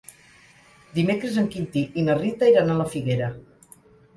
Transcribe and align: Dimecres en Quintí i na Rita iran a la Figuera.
Dimecres 0.95 1.37
en 1.43 1.49
Quintí 1.55 1.83
i 1.91 2.07
na 2.09 2.15
Rita 2.23 2.51
iran 2.55 2.73
a 2.73 2.79
la 2.81 2.89
Figuera. 2.95 3.29